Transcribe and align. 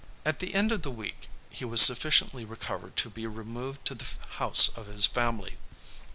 At 0.25 0.39
the 0.39 0.55
end 0.55 0.71
of 0.71 0.83
a 0.83 0.89
week 0.89 1.29
he 1.51 1.63
was 1.63 1.79
sufficiently 1.79 2.43
recovered 2.43 2.95
to 2.97 3.09
be 3.11 3.27
removed 3.27 3.85
to 3.85 3.93
the 3.93 4.07
house 4.39 4.69
of 4.75 4.87
his 4.87 5.05
family. 5.05 5.57